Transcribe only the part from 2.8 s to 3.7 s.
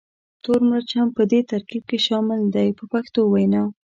پښتو وینا.